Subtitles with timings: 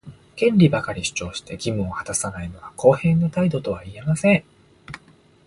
[0.35, 4.43] 権利ばかり主張して、義務を果たさないのは公平な態度とは言えません。